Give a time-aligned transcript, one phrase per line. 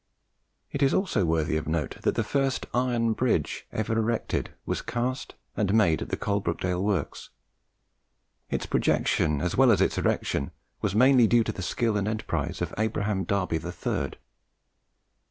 [0.71, 5.35] It is also worthy of note that the first iron bridge ever erected was cast
[5.55, 7.29] and made at the Coalbrookdale Works
[8.49, 10.49] its projection as well as its erection
[10.81, 14.17] being mainly due to the skill and enterprise of Abraham Darby the third.